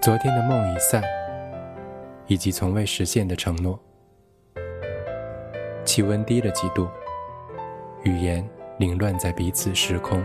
[0.00, 1.02] 昨天的梦已散，
[2.28, 3.78] 以及从未实现的承诺。
[5.84, 6.88] 气温低了几度，
[8.04, 8.48] 语言
[8.78, 10.22] 凌乱在彼此时空。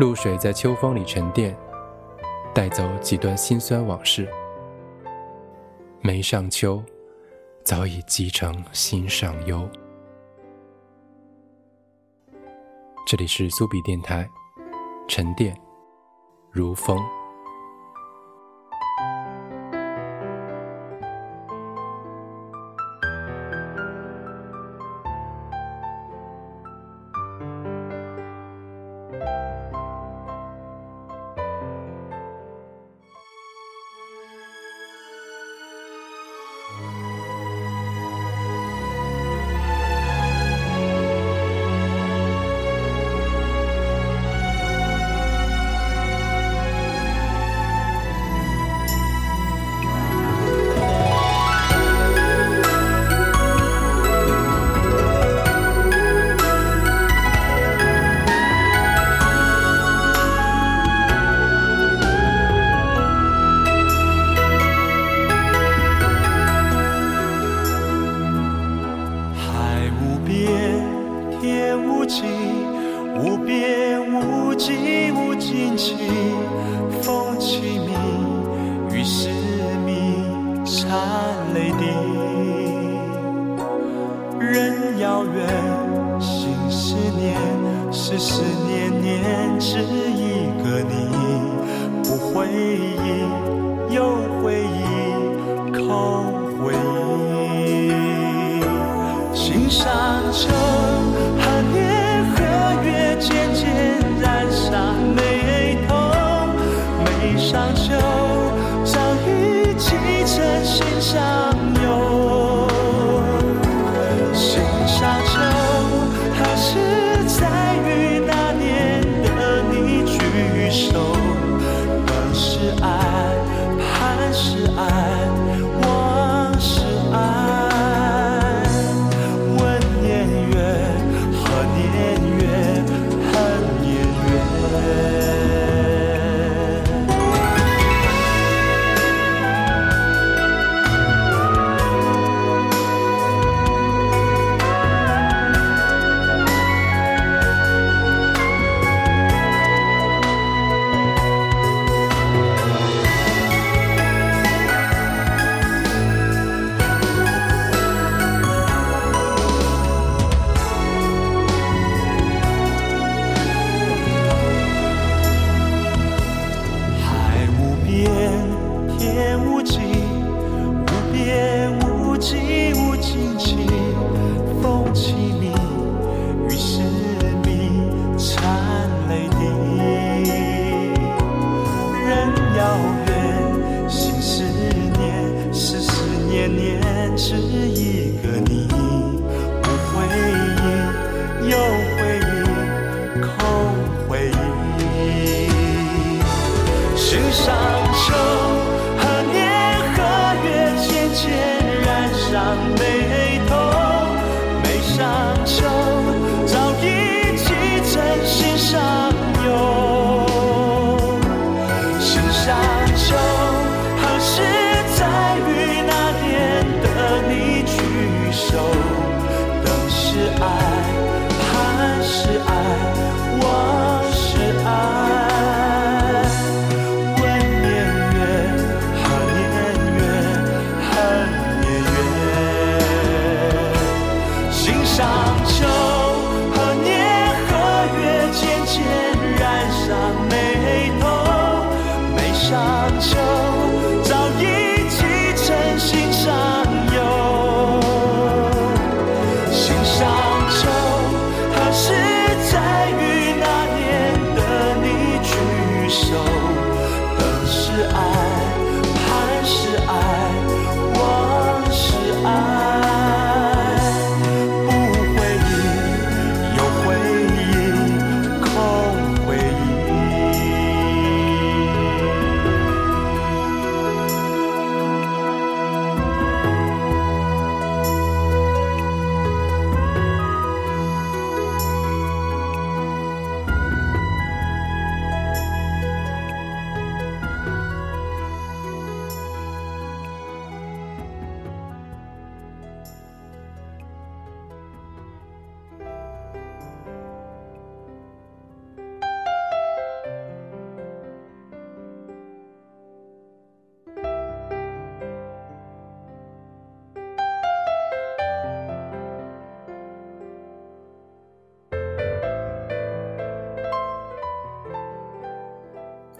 [0.00, 1.56] 露水在秋风里沉淀，
[2.52, 4.28] 带走几段心酸往事。
[6.00, 6.82] 梅上秋，
[7.62, 9.66] 早已积成心上忧。
[13.06, 14.28] 这里是苏比电台，
[15.06, 15.56] 沉淀
[16.54, 17.23] 如风。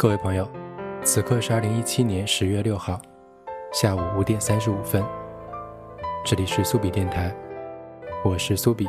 [0.04, 0.46] 各位朋友，
[1.02, 3.00] 此刻是二零一七年十月六号
[3.72, 5.02] 下午五点三十五分，
[6.26, 7.34] 这里是苏比电台，
[8.22, 8.86] 我是苏比，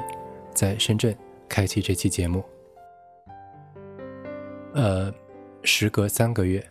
[0.54, 1.18] 在深圳
[1.48, 2.44] 开启这期节目。
[4.74, 5.10] 呃，
[5.64, 6.62] 时隔三个月，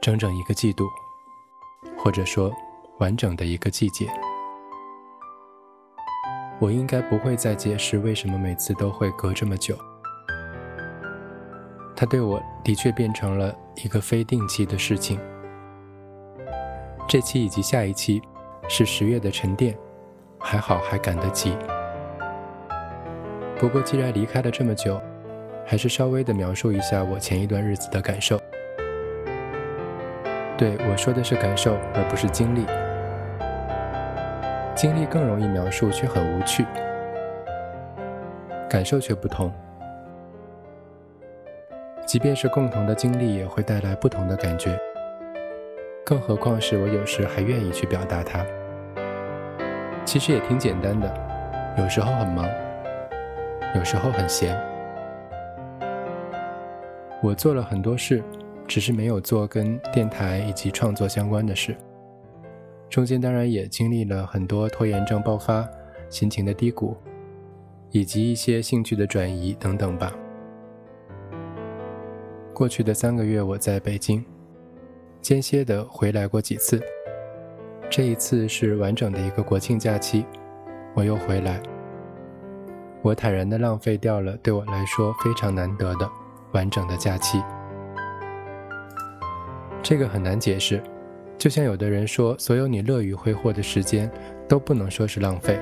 [0.00, 0.86] 整整一个季度，
[1.98, 2.54] 或者说
[2.98, 4.08] 完整的一个季节，
[6.60, 9.76] 我应该不会再解释为什么每次都会隔这么久。
[12.00, 13.54] 它对我的确变成了
[13.84, 15.20] 一个非定期的事情。
[17.06, 18.22] 这期以及下一期
[18.70, 19.76] 是十月的沉淀，
[20.38, 21.54] 还好还赶得及。
[23.58, 24.98] 不过既然离开了这么久，
[25.66, 28.40] 还是稍微的描述一下我前一段日子的感受。
[30.56, 32.64] 对我说的是感受，而不是经历。
[34.74, 36.64] 经历更容易描述，却很无趣；
[38.70, 39.52] 感受却不同。
[42.10, 44.76] 即便是共同的经历，也会带来不同的感觉。
[46.04, 48.44] 更何况是我有时还愿意去表达它。
[50.04, 51.08] 其实也挺简单的，
[51.78, 52.48] 有时候很忙，
[53.76, 54.60] 有时候很闲。
[57.22, 58.24] 我做了很多事，
[58.66, 61.76] 只是没有做跟电台以及创作相关的事。
[62.88, 65.64] 中间当然也经历了很多拖延症爆发、
[66.08, 66.96] 心情的低谷，
[67.92, 70.12] 以及一些兴趣的转移等等吧。
[72.60, 74.22] 过去的三个月，我在北京，
[75.22, 76.78] 间歇的回来过几次。
[77.88, 80.26] 这一次是完整的一个国庆假期，
[80.92, 81.58] 我又回来。
[83.00, 86.06] 我坦然的浪费掉了对我来说非常难得的
[86.52, 87.42] 完整的假期。
[89.82, 90.82] 这个很难解释，
[91.38, 94.12] 就像有的人说，所有你乐于挥霍的时间
[94.46, 95.58] 都不能说是浪费，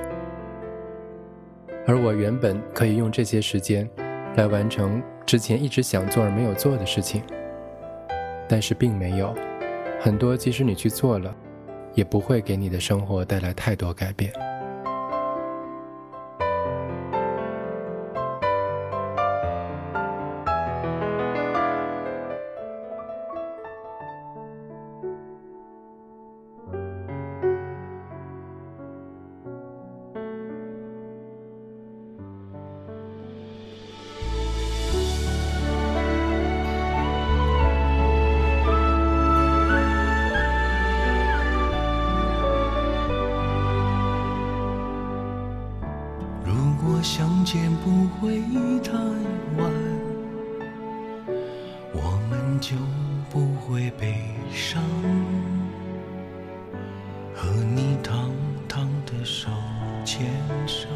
[1.87, 3.89] 而我原本可以用这些时间
[4.35, 5.01] 来完成。
[5.29, 7.21] 之前一直想做而没有做的事情，
[8.47, 9.31] 但是并没有
[10.01, 11.31] 很多，即使你去做了，
[11.93, 14.33] 也不会给你的生活带来太多改变。
[52.59, 52.75] 就
[53.29, 54.21] 不会悲
[54.51, 54.83] 伤
[57.33, 58.31] 和你堂
[58.67, 59.49] 堂的手
[60.03, 60.27] 牵
[60.67, 60.87] 手。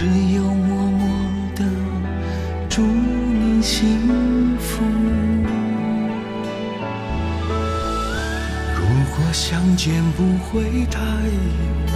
[0.00, 1.08] 只有默默
[1.56, 1.64] 的
[2.68, 4.84] 祝你幸福。
[8.76, 8.80] 如
[9.16, 11.87] 果相见不会太晚。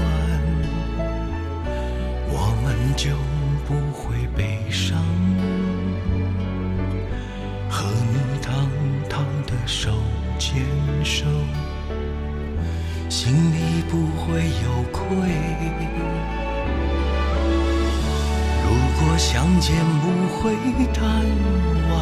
[19.25, 20.53] 相见不会
[20.93, 21.97] 太晚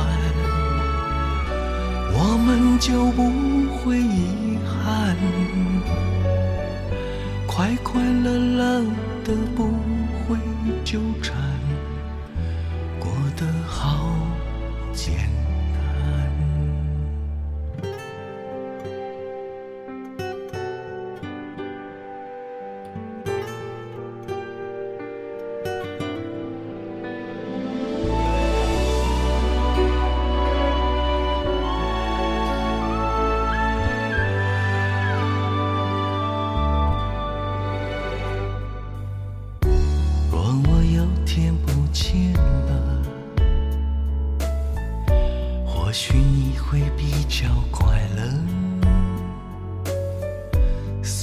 [2.15, 3.21] 我们就不
[3.77, 5.15] 会遗憾。
[7.47, 8.81] 快快乐乐
[9.23, 9.69] 的不
[10.25, 10.39] 会
[10.83, 11.50] 纠缠。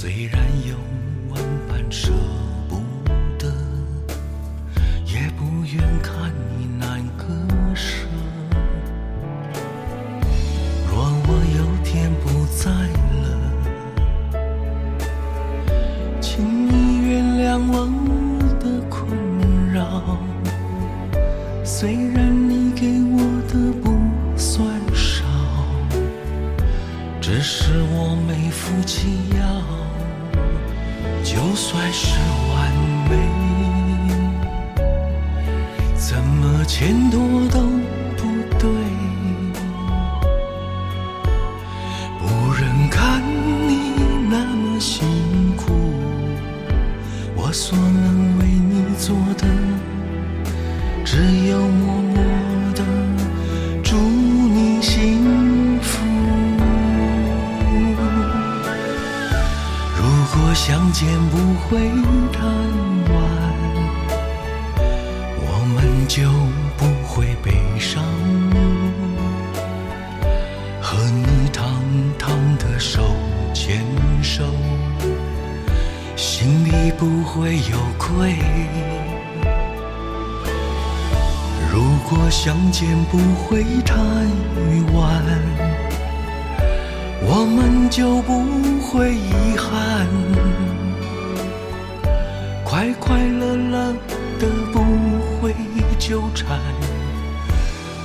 [0.00, 0.47] 虽然
[82.00, 83.96] 如果相见不会太
[84.94, 85.24] 晚，
[87.26, 88.44] 我们就不
[88.80, 90.06] 会遗憾，
[92.64, 93.92] 快快乐乐
[94.38, 94.80] 的不
[95.40, 95.52] 会
[95.98, 96.56] 纠缠，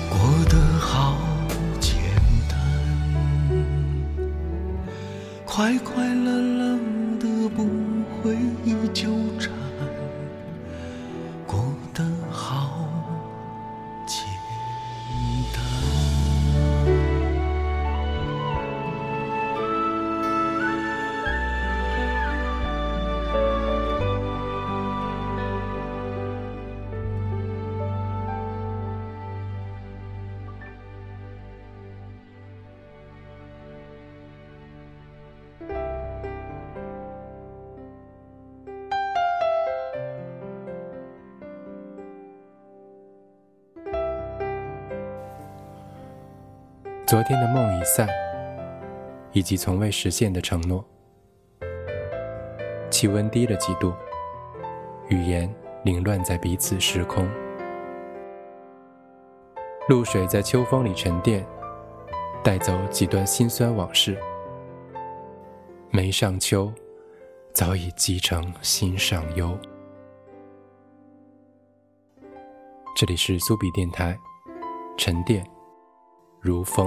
[0.10, 0.18] 过
[0.50, 1.16] 得好
[1.80, 1.94] 简
[2.50, 2.58] 单，
[5.46, 6.73] 快快乐乐
[47.06, 48.08] 昨天的梦已散，
[49.34, 50.84] 以及从未实现的承诺。
[52.90, 53.94] 气温低了几度，
[55.10, 57.30] 语言凌乱在彼此时空。
[59.90, 61.46] 露水在秋风里沉淀，
[62.42, 64.18] 带走几段心酸往事。
[65.92, 66.72] 梅上秋，
[67.54, 69.56] 早已积成心上忧。
[72.96, 74.18] 这里是苏比电台，
[74.98, 75.46] 沉淀。
[76.46, 76.86] 如风，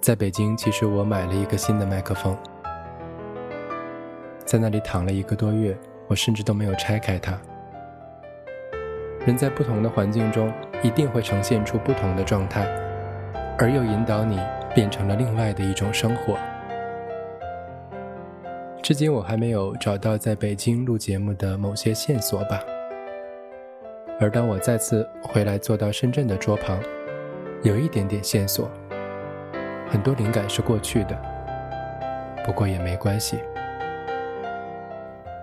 [0.00, 2.38] 在北京，其实我买了一个新的麦克风，
[4.44, 5.76] 在那里躺了一个多月，
[6.06, 7.36] 我甚至都没有拆开它。
[9.26, 12.83] 人在不同的环境中，一定会呈现出不同的状态。
[13.58, 14.40] 而又引导你
[14.74, 16.36] 变成了另外的一种生活。
[18.82, 22.60] 至今我还没有找到在北京录节目的某些线索吧。
[24.20, 26.78] 而当我再次回来坐到深圳的桌旁，
[27.62, 28.70] 有一点点线索，
[29.88, 31.18] 很多灵感是过去的，
[32.44, 33.38] 不过也没关系。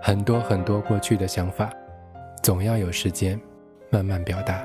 [0.00, 1.70] 很多很多过去的想法，
[2.42, 3.38] 总要有时间
[3.90, 4.64] 慢慢表达。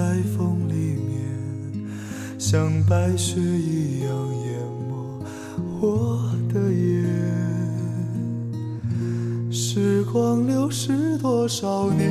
[0.00, 1.20] 在风里面
[2.38, 4.10] 像白雪一样
[4.46, 5.22] 淹没
[5.78, 6.18] 我
[6.50, 7.04] 的眼。
[9.52, 12.10] 时光流逝多少年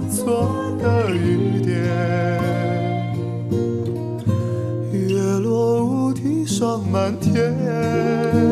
[0.11, 1.73] 错的雨点，
[4.91, 8.50] 月落乌啼霜满天。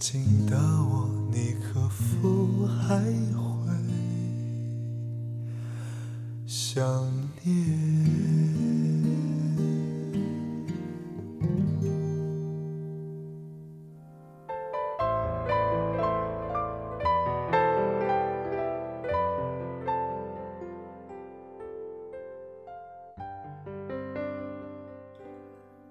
[0.00, 3.70] 曾经的我，你可否还会
[6.46, 6.82] 想
[7.44, 8.00] 念？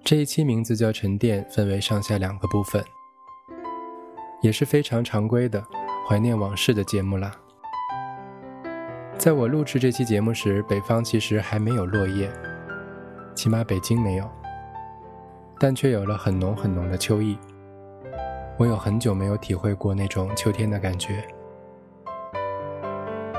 [0.02, 2.84] 这一期名字叫沉淀，分为上下两个部分，
[4.40, 5.62] 也是非常常规的
[6.08, 7.32] 怀念往事的节目啦。
[9.18, 12.30] 在我录制这期节目时，北方其实还没有落叶，
[13.34, 14.28] 起码北京没有，
[15.58, 17.38] 但却有了很浓很浓的秋意。
[18.56, 21.24] 我有很久没有体会过那种秋天的感觉，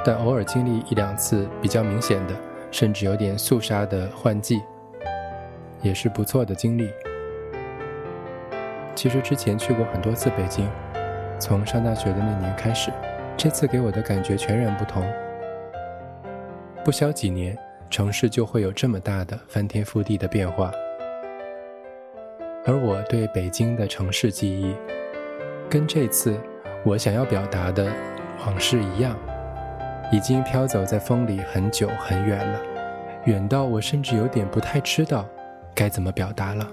[0.03, 2.35] 但偶尔经历一两次比较明显的，
[2.71, 4.61] 甚至有点肃杀的换季。
[5.83, 6.87] 也是不错的经历。
[8.93, 10.69] 其实之前去过很多次北京，
[11.41, 12.91] 从上大学的那年开始，
[13.35, 15.03] 这次给我的感觉全然不同。
[16.85, 17.57] 不消几年，
[17.89, 20.71] 城市就会有这么大的翻天覆地的变化。
[22.63, 24.75] 而我对北京的城市记忆，
[25.67, 26.39] 跟这次
[26.85, 27.91] 我想要表达的
[28.45, 29.17] 往事一样，
[30.11, 32.59] 已经飘走在风里很久很远了，
[33.25, 35.25] 远到我甚至有点不太知道。
[35.73, 36.67] 该怎么表达了？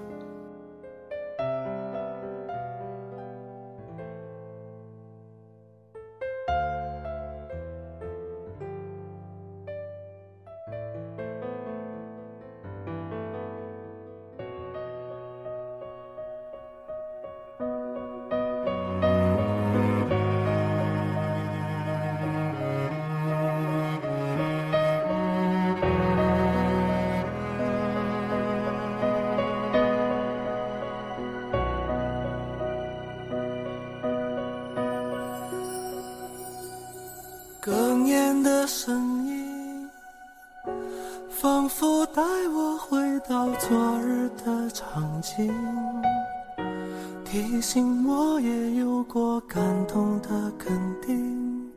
[37.61, 39.89] 哽咽的声音
[41.29, 45.53] 仿佛带我回到昨日的场景，
[47.25, 51.69] 提醒我也有过感动的肯定，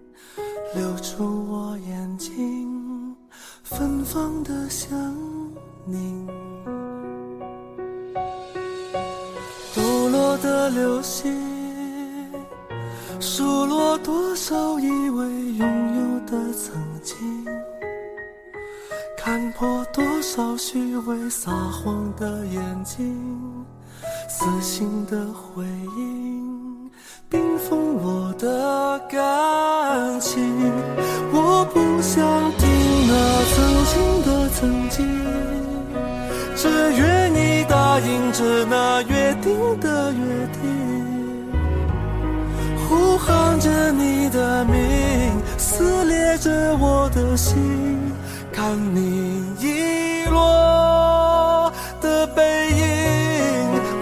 [0.75, 3.17] 流出我眼睛，
[3.65, 4.89] 芬芳的香。
[5.85, 6.29] 你
[9.75, 11.52] 抖落的流星。
[13.25, 15.65] 数落多少以为拥
[15.97, 17.17] 有的曾经。
[19.17, 23.65] 看破多少虚伪撒谎的眼睛，
[24.29, 25.65] 死心的回
[25.97, 26.91] 应，
[27.29, 30.43] 冰封我的感情。
[31.33, 32.21] 我不想
[32.59, 32.69] 听
[33.07, 33.13] 那
[33.55, 33.95] 曾经
[34.27, 35.07] 的曾经，
[36.57, 41.02] 只愿你答应着那约定的约定，
[43.63, 48.03] 着你的名，撕裂着我的心。
[48.53, 52.81] 看你遗落的背影，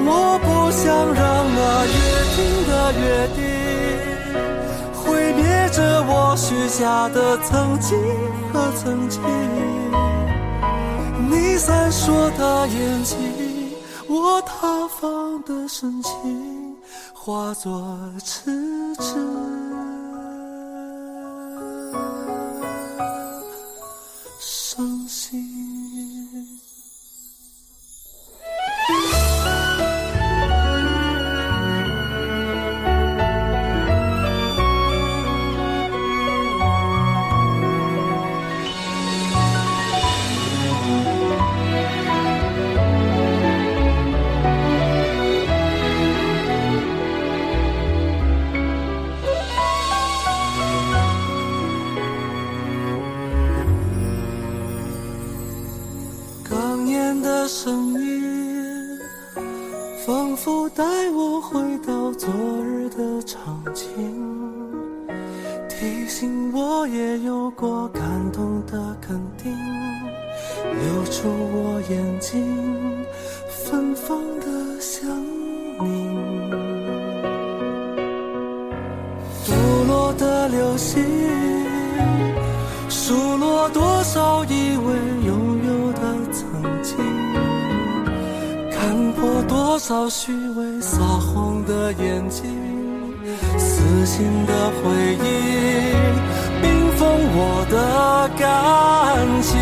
[0.07, 1.23] 我不想让
[1.55, 1.99] 那约
[2.35, 3.05] 定的约
[3.37, 3.39] 定
[4.95, 7.99] 毁灭着我许下的曾经
[8.53, 9.21] 和曾经。
[11.29, 13.17] 你闪烁的眼睛，
[14.09, 16.60] 我塌方的深情，
[17.23, 18.51] 化作痴
[18.97, 19.70] 痴。
[99.43, 99.59] 情。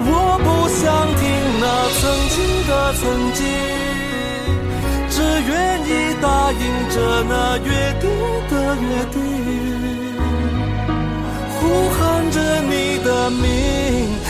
[0.00, 0.10] 我
[0.44, 0.84] 不想
[1.18, 1.20] 听
[1.60, 1.64] 那
[1.98, 2.02] 曾
[2.34, 2.36] 经
[2.68, 3.02] 的曾
[3.34, 3.40] 经，
[5.10, 5.16] 只
[5.48, 6.96] 愿意答应着
[7.28, 7.68] 那约
[8.00, 8.04] 定
[8.48, 9.16] 的约定，
[11.54, 11.98] 呼喊
[12.30, 12.72] 着你
[13.04, 13.42] 的名，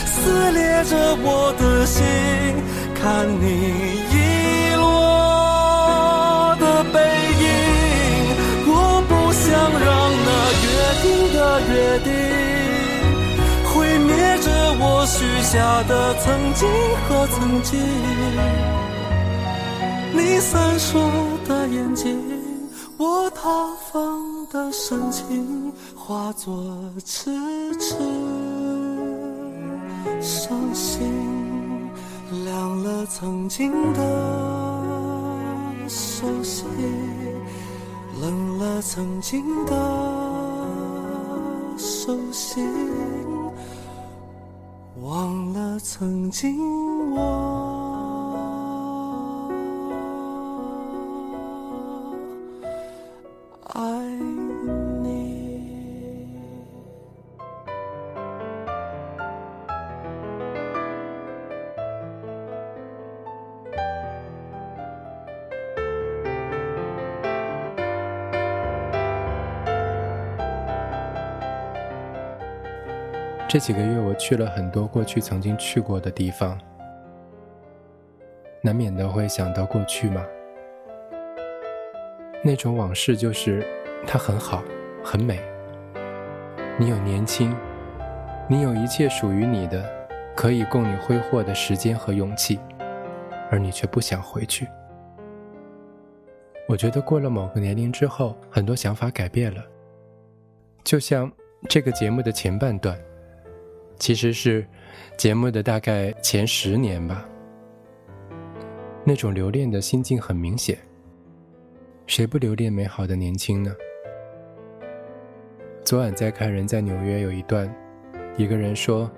[0.06, 0.92] 撕裂着
[1.22, 2.04] 我的心，
[2.94, 3.97] 看你。
[15.10, 16.68] 许下的曾经
[17.08, 17.80] 和曾经，
[20.12, 20.98] 你闪烁
[21.48, 22.20] 的眼睛，
[22.98, 23.40] 我塌
[23.90, 26.62] 方的深情，化作
[27.06, 27.30] 痴
[27.78, 27.94] 痴
[30.20, 31.90] 伤心，
[32.44, 34.00] 凉了曾经的
[35.88, 36.66] 熟悉，
[38.20, 39.72] 冷了曾经的。
[41.78, 42.60] 熟悉，
[45.02, 46.58] 忘了曾经
[47.12, 47.20] 我
[53.74, 54.27] 爱。
[73.48, 76.60] 这几个月，我去了很多过去曾经去过的地方，
[78.60, 80.22] 难免的会想到过去嘛。
[82.44, 83.66] 那种往事就是，
[84.06, 84.62] 它很好，
[85.02, 85.40] 很美。
[86.78, 87.56] 你有年轻，
[88.46, 89.82] 你有一切属于你的，
[90.36, 92.60] 可以供你挥霍的时间和勇气，
[93.50, 94.68] 而你却不想回去。
[96.68, 99.64] 我觉得过了某个年龄之后，很多想法改变了。
[100.84, 101.32] 就像
[101.66, 102.94] 这个节目的前半段。
[103.98, 104.66] 其实是
[105.16, 107.24] 节目的大概前十年吧，
[109.04, 110.78] 那种留恋的心境很明显。
[112.06, 113.74] 谁不留恋美好的年轻呢？
[115.84, 117.74] 昨晚在看《人在纽约》有一段，
[118.36, 119.10] 一个人说：“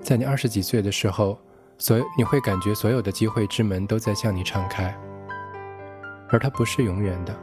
[0.00, 1.38] 在你二十几岁的时候，
[1.78, 4.96] 所你会感觉所有的机会之门都在向你敞开，
[6.30, 7.36] 而它不是永远的。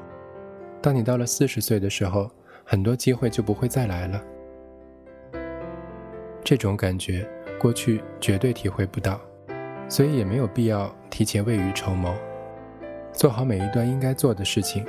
[0.81, 2.29] 当你到了四十岁的时候，
[2.65, 4.21] 很多机会就不会再来了。
[6.49, 9.21] 这种感觉，过去绝对体会不到，
[9.87, 12.11] 所以也没有必要提前未雨绸缪，
[13.13, 14.83] 做好每一段应该做的事情。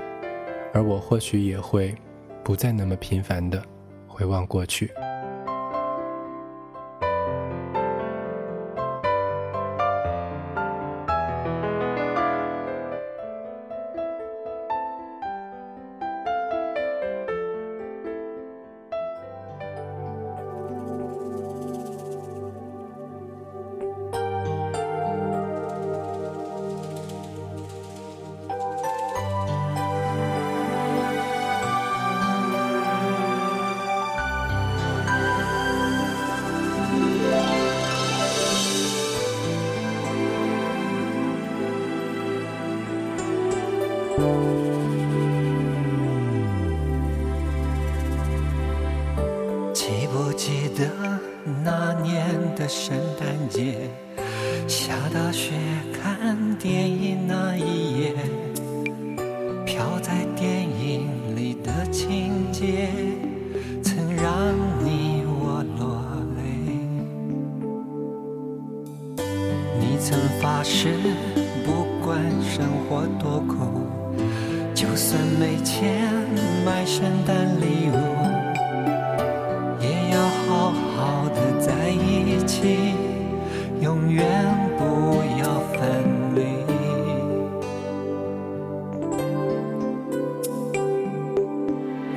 [0.72, 1.94] 而我或许也会
[2.42, 3.62] 不再那么频繁的
[4.08, 4.90] 回望过去。
[52.70, 53.90] 圣诞节，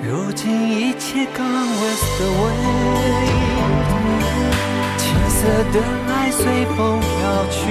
[0.05, 3.87] 如今一切 gone with the wind，
[4.97, 7.07] 青涩的爱随风飘
[7.49, 7.61] 去。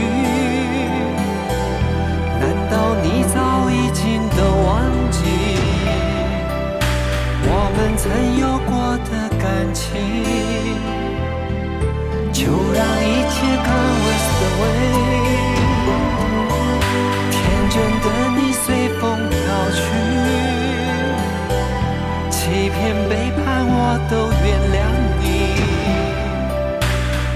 [2.41, 3.37] 难道你早
[3.71, 4.71] 已经都忘
[5.11, 5.19] 记
[7.45, 8.03] 我们曾
[8.39, 8.73] 有过
[9.11, 9.85] 的感情？
[12.33, 12.41] 就
[12.73, 15.52] 让一切 gone with the wind，
[24.11, 24.77] 都原谅
[25.21, 25.25] 你。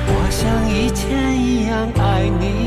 [0.09, 2.66] 我像以前一样爱你。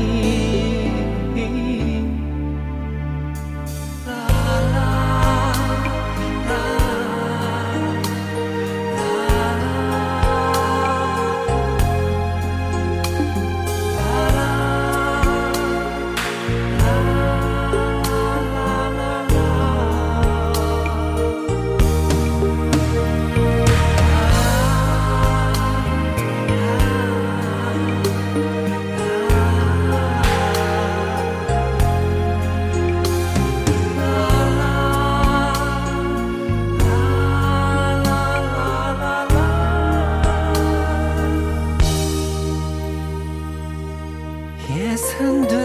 [45.02, 45.56] 曾对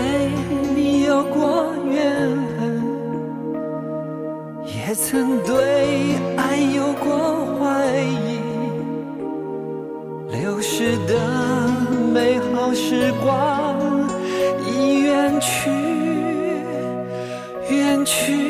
[0.74, 2.02] 你有过怨
[2.58, 2.82] 恨，
[4.66, 8.40] 也曾对爱有过怀疑。
[10.32, 11.14] 流逝的
[12.14, 13.76] 美好时光
[14.66, 15.70] 已远去，
[17.70, 18.45] 远去，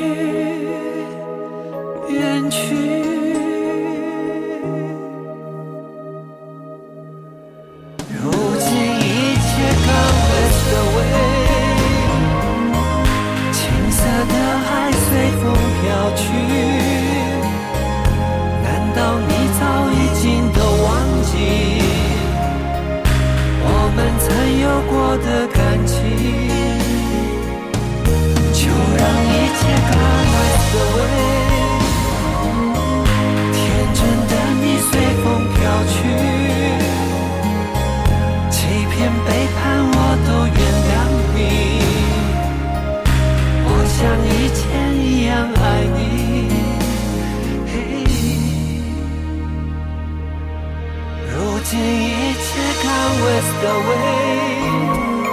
[53.65, 55.25] gone with the wind，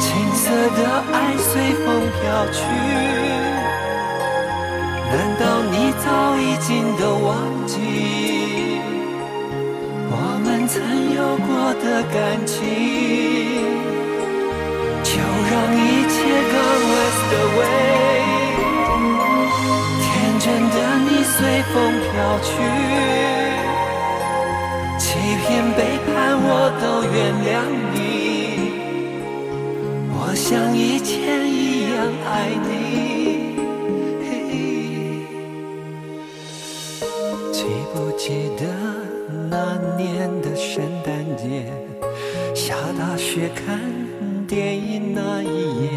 [0.00, 0.44] 青涩
[0.76, 0.80] 的
[1.12, 1.50] 爱随
[1.84, 2.20] 风飘
[2.50, 2.58] 去。
[5.12, 6.06] 难道你早
[6.38, 7.28] 已经都忘
[7.66, 7.76] 记？
[10.12, 10.74] 我们曾
[11.14, 11.48] 有过
[11.84, 12.56] 的感情，
[15.02, 15.10] 就
[15.50, 16.16] 让一切
[16.52, 18.58] gone with the wind。
[20.00, 21.36] 天真的你随
[21.72, 22.48] 风飘去，
[24.98, 25.04] 欺
[25.42, 26.09] 骗、背叛，
[26.42, 26.46] 我
[26.80, 27.50] 都原谅
[27.92, 27.96] 你，
[30.12, 31.94] 我像以前一样
[32.26, 32.30] 爱
[32.66, 32.68] 你。
[37.52, 37.58] 记
[37.92, 38.24] 不记
[38.56, 38.62] 得
[39.48, 41.70] 那年的圣诞节，
[42.54, 43.78] 下大雪看
[44.46, 45.46] 电影那一
[45.82, 45.88] 夜，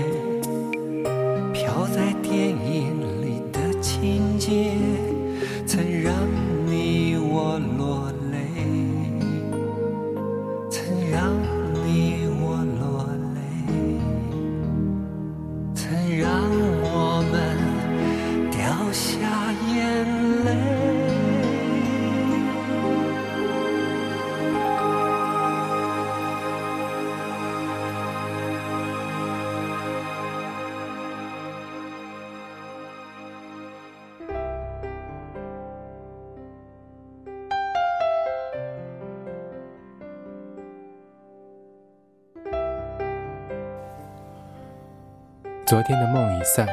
[45.73, 46.67] 昨天的梦已散，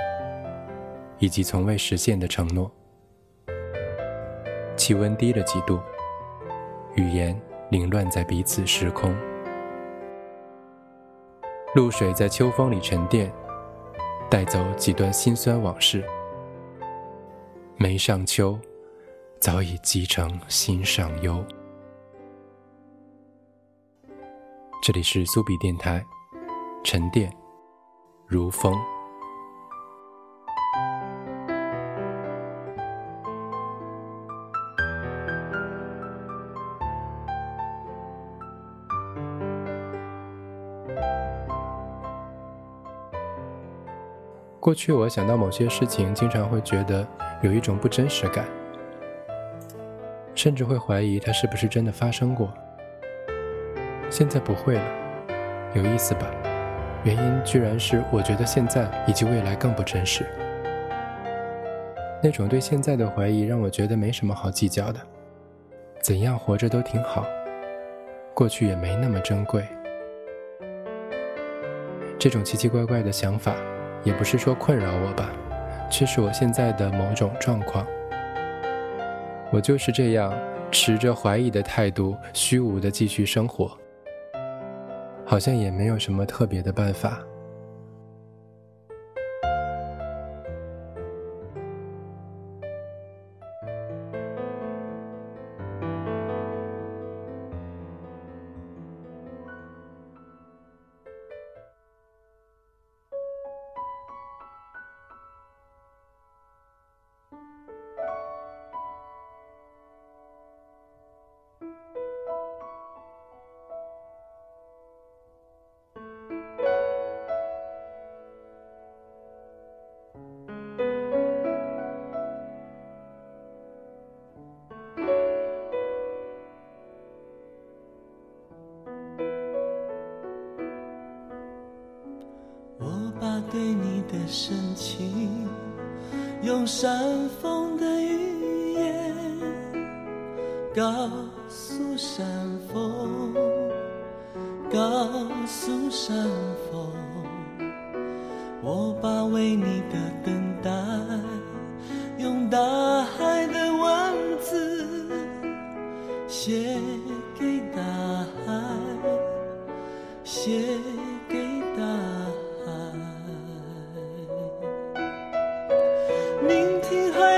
[1.20, 2.70] 以及从未实现的承诺。
[4.76, 5.80] 气温低了几度，
[6.96, 7.34] 语言
[7.70, 9.16] 凌乱在彼此时空。
[11.74, 13.32] 露水在秋风里沉淀，
[14.28, 16.04] 带走几段心酸往事。
[17.78, 18.58] 梅上秋，
[19.40, 21.42] 早已积成心上忧。
[24.82, 26.04] 这里是苏比电台，
[26.84, 27.32] 沉淀。
[28.30, 28.72] 如风。
[44.60, 47.04] 过去我想到某些事情，经常会觉得
[47.42, 48.44] 有一种不真实感，
[50.36, 52.48] 甚至会怀疑它是不是真的发生过。
[54.08, 54.84] 现在不会了，
[55.74, 56.49] 有意思吧？
[57.04, 60.26] 原因居然是我觉得现在以及未来更不真实。
[62.22, 65.00] 那种对现在的怀疑让我觉得没什么好计较的，
[66.02, 67.24] 怎样活着都挺好，
[68.34, 69.64] 过去也没那么珍贵。
[72.18, 73.54] 这种奇奇怪怪的想法，
[74.04, 75.30] 也不是说困扰我吧，
[75.90, 77.86] 却是我现在的某种状况。
[79.50, 80.32] 我就是这样
[80.70, 83.74] 持着怀疑的态度，虚无的继续生活。
[85.30, 87.24] 好像也没有什么特别的办法。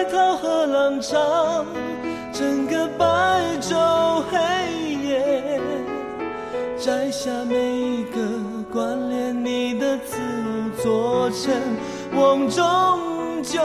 [0.02, 1.64] 海涛和浪潮，
[2.32, 3.04] 整个白
[3.60, 5.60] 昼黑夜，
[6.76, 8.18] 摘下每一个
[8.72, 10.18] 关联你的字，
[10.82, 11.54] 做成
[12.16, 13.60] 瓮中酒。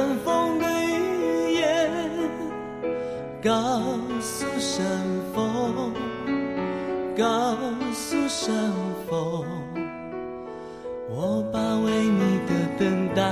[0.00, 1.90] 山峰的语言
[3.44, 3.52] 告
[4.18, 4.82] 诉山
[5.34, 5.92] 峰，
[7.14, 7.54] 告
[7.92, 8.72] 诉山
[9.06, 9.44] 峰，
[11.10, 13.22] 我把为你的等待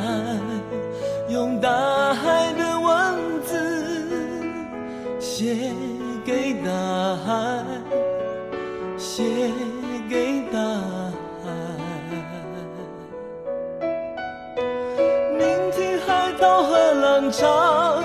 [17.30, 18.02] 长，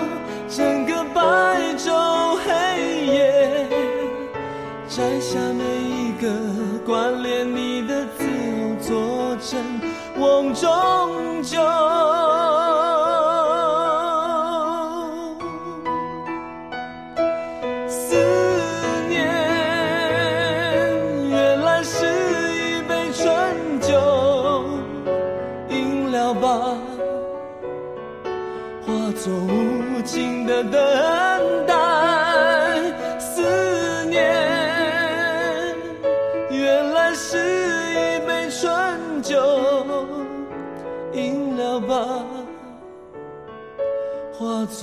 [0.49, 1.21] 整个白
[1.78, 3.67] 昼黑夜，
[4.88, 6.30] 摘下每一个
[6.86, 8.26] 关联你的字，
[8.82, 9.59] 做成
[10.17, 11.32] 瓮中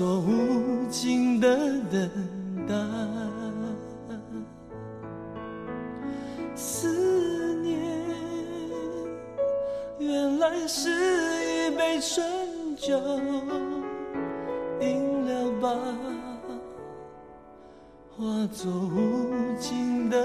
[0.00, 1.58] 化作无尽的
[1.92, 2.08] 等
[2.66, 2.74] 待。
[6.56, 7.78] 思念
[9.98, 12.98] 原来是一杯醇酒，
[14.80, 15.68] 饮了吧，
[18.16, 20.16] 化作无尽的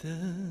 [0.00, 0.45] 等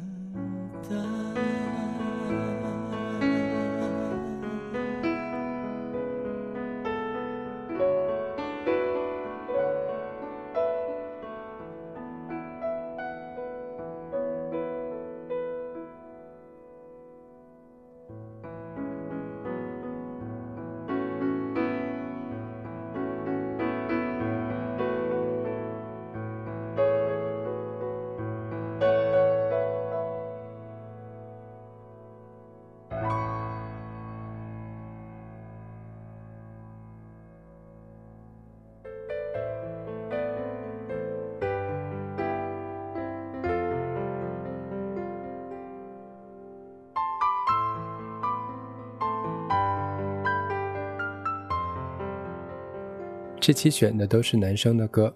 [53.46, 55.14] 这期选的都是男生的歌，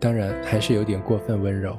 [0.00, 1.78] 当然还是有点过分温柔。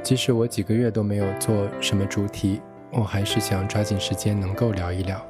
[0.00, 2.60] 即使我几个月都没有做什么主题，
[2.92, 5.20] 我还是想抓紧时间能够聊一聊，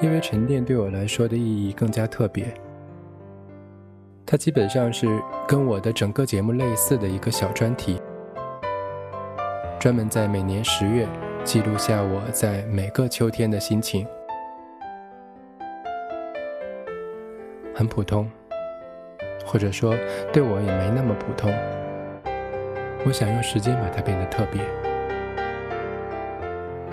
[0.00, 2.46] 因为沉淀对我来说的意义更加特别。
[4.24, 5.06] 它基本上是
[5.46, 8.00] 跟我的整个节目类似的一个小专题，
[9.78, 11.06] 专门在每年十月
[11.44, 14.06] 记录下我在每个秋天的心情。
[17.78, 18.26] 很普通，
[19.44, 19.94] 或者说
[20.32, 21.52] 对我也没那么普通。
[23.04, 24.62] 我想用时间把它变得特别。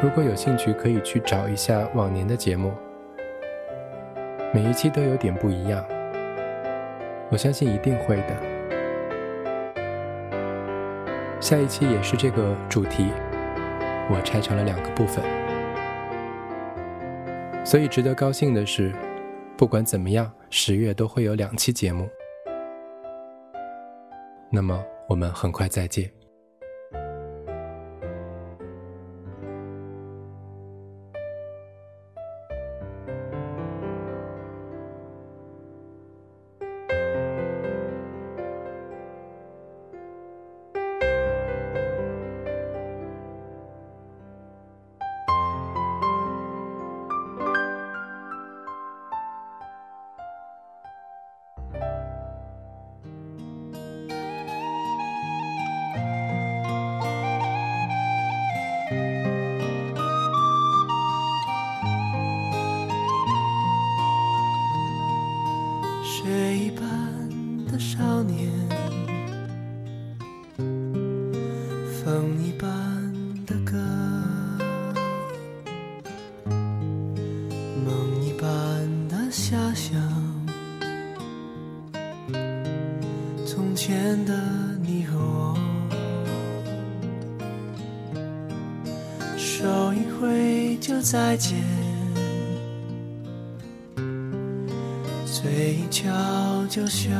[0.02, 2.74] 如果有兴趣，可以去找一下往年的节目，
[4.54, 5.82] 每一期都有点不一样。
[7.30, 8.36] 我相信一定会的。
[11.40, 13.08] 下一期也是这个主题，
[14.10, 15.24] 我拆成了两个部分。
[17.64, 18.92] 所以值得高兴的是。
[19.56, 22.10] 不管怎么样，十月都会有两期节目。
[24.52, 26.12] 那么，我们很快再见。
[91.14, 91.60] 再见。
[95.24, 96.10] 嘴角
[96.68, 97.12] 就笑，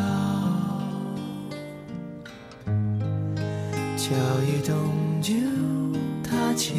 [3.96, 4.16] 脚
[4.48, 5.36] 一动就
[6.28, 6.76] 踏前，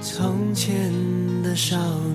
[0.00, 0.90] 从前
[1.42, 2.05] 的少年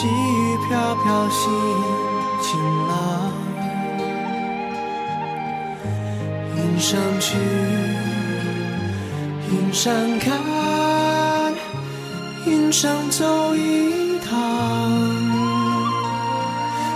[0.00, 1.52] 细雨飘飘心
[2.40, 3.30] 晴朗，
[6.56, 7.36] 云上去，
[9.50, 10.40] 云上看，
[12.46, 14.30] 云上走一趟。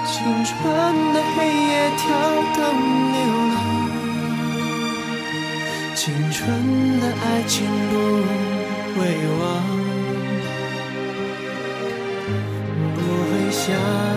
[0.07, 0.55] 青春
[1.13, 2.09] 的黑夜跳
[2.55, 2.59] 动
[3.13, 3.19] 流
[3.53, 3.55] 浪，
[5.95, 6.03] 青
[6.33, 6.41] 春
[7.01, 7.93] 的爱情不
[8.99, 9.05] 会
[9.43, 9.45] 忘，
[13.67, 14.14] 家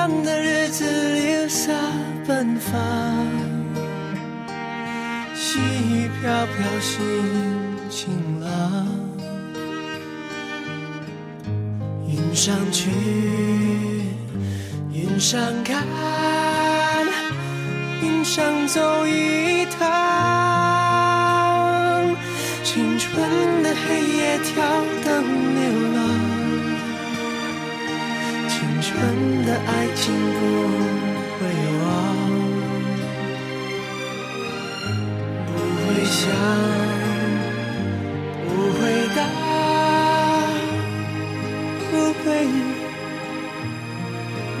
[0.00, 0.82] 起风的日子
[1.12, 1.72] 留下
[2.26, 2.72] 奔放。
[5.34, 6.98] 细雨飘飘，心
[7.90, 8.50] 晴朗。
[12.06, 12.88] 云上去，
[14.90, 15.84] 云上看，
[18.02, 19.86] 云上走一趟。
[22.64, 24.64] 青春的黑夜跳
[29.50, 30.40] 的爱情不
[31.34, 31.40] 会
[31.82, 31.84] 忘。
[35.46, 35.50] 不
[35.82, 36.22] 会想，
[38.46, 38.48] 不
[38.78, 38.80] 会
[39.16, 39.18] 答，
[41.90, 42.48] 不会忆，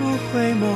[0.26, 0.66] 会梦，